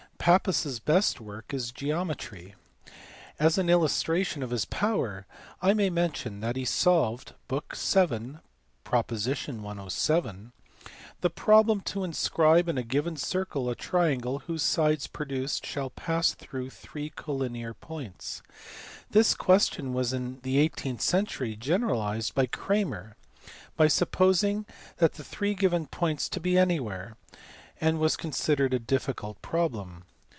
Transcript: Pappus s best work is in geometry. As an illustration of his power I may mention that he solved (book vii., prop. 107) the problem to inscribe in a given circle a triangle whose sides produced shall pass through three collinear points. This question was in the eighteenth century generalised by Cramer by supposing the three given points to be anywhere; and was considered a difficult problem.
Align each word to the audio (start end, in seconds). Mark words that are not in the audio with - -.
Pappus 0.21 0.67
s 0.67 0.77
best 0.77 1.19
work 1.19 1.51
is 1.51 1.69
in 1.69 1.73
geometry. 1.77 2.53
As 3.39 3.57
an 3.57 3.71
illustration 3.71 4.43
of 4.43 4.51
his 4.51 4.65
power 4.65 5.25
I 5.63 5.73
may 5.73 5.89
mention 5.89 6.41
that 6.41 6.55
he 6.55 6.63
solved 6.63 7.33
(book 7.47 7.75
vii., 7.75 8.37
prop. 8.83 9.11
107) 9.11 10.51
the 11.21 11.29
problem 11.31 11.81
to 11.81 12.03
inscribe 12.03 12.69
in 12.69 12.77
a 12.77 12.83
given 12.83 13.17
circle 13.17 13.67
a 13.67 13.73
triangle 13.75 14.43
whose 14.45 14.61
sides 14.61 15.07
produced 15.07 15.65
shall 15.65 15.89
pass 15.89 16.33
through 16.35 16.69
three 16.69 17.09
collinear 17.09 17.73
points. 17.73 18.43
This 19.09 19.33
question 19.33 19.91
was 19.91 20.13
in 20.13 20.39
the 20.41 20.59
eighteenth 20.59 21.01
century 21.01 21.55
generalised 21.55 22.35
by 22.35 22.45
Cramer 22.45 23.15
by 23.75 23.87
supposing 23.87 24.67
the 24.97 25.09
three 25.09 25.55
given 25.55 25.87
points 25.87 26.29
to 26.29 26.39
be 26.39 26.59
anywhere; 26.59 27.17
and 27.83 27.97
was 27.97 28.15
considered 28.15 28.75
a 28.75 28.79
difficult 28.79 29.41
problem. 29.41 30.03